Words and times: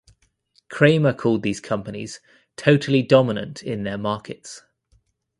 Cramer 0.67 1.13
called 1.13 1.43
these 1.43 1.59
companies 1.59 2.21
"totally 2.55 3.03
dominant 3.03 3.61
in 3.61 3.83
their 3.83 3.99
markets". 3.99 4.63